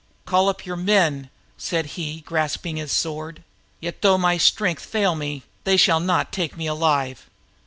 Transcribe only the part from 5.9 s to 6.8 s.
not take me